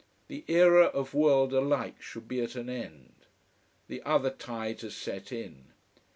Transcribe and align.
The 0.29 0.43
era 0.47 0.85
of 0.85 1.13
world 1.13 1.53
alike 1.53 2.01
should 2.01 2.27
be 2.27 2.41
at 2.41 2.55
an 2.55 2.71
end. 2.71 3.13
The 3.87 4.01
other 4.01 4.31
tide 4.31 4.81
has 4.81 4.95
set 4.95 5.31
in. 5.31 5.65